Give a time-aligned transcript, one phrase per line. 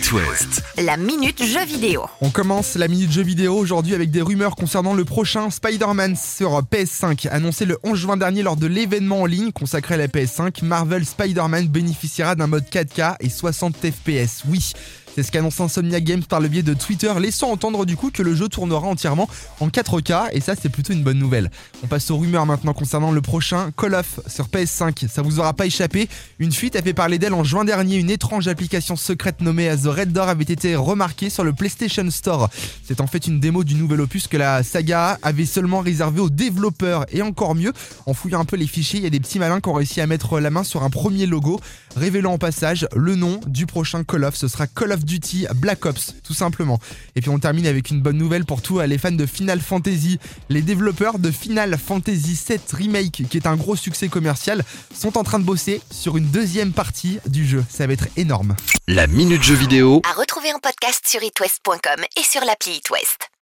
[0.00, 0.62] It West.
[0.78, 2.04] La minute jeu vidéo.
[2.22, 6.62] On commence la minute jeu vidéo aujourd'hui avec des rumeurs concernant le prochain Spider-Man sur
[6.62, 7.28] PS5.
[7.28, 11.04] Annoncé le 11 juin dernier lors de l'événement en ligne consacré à la PS5, Marvel
[11.04, 14.44] Spider-Man bénéficiera d'un mode 4K et 60 FPS.
[14.48, 14.72] Oui,
[15.14, 18.22] c'est ce qu'annonce Insomnia Games par le biais de Twitter, laissant entendre du coup que
[18.22, 19.28] le jeu tournera entièrement
[19.58, 21.50] en 4K et ça c'est plutôt une bonne nouvelle.
[21.82, 25.08] On passe aux rumeurs maintenant concernant le prochain Call of sur PS5.
[25.08, 26.08] Ça vous aura pas échappé,
[26.38, 27.96] une fuite a fait parler d'elle en juin dernier.
[27.96, 32.48] Une étrange application secrète nommée The Red Door avait été remarquée sur le PlayStation Store.
[32.84, 36.30] C'est en fait une démo du nouvel opus que la saga avait seulement réservé aux
[36.30, 37.72] développeurs et encore mieux,
[38.06, 40.00] en fouillant un peu les fichiers, il y a des petits malins qui ont réussi
[40.00, 41.60] à mettre la main sur un premier logo,
[41.96, 44.36] révélant en passage le nom du prochain Call of.
[44.36, 46.78] Ce sera Call of Duty Black Ops, tout simplement.
[47.16, 50.18] Et puis on termine avec une bonne nouvelle pour tous les fans de Final Fantasy.
[50.48, 55.24] Les développeurs de Final Fantasy VII Remake, qui est un gros succès commercial, sont en
[55.24, 57.64] train de bosser sur une deuxième partie du jeu.
[57.68, 58.56] Ça va être énorme.
[58.88, 63.29] La minute jeu À retrouver en podcast sur itwest.com et sur l'appli itwest.